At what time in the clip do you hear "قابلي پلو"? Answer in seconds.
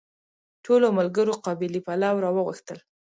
1.45-2.21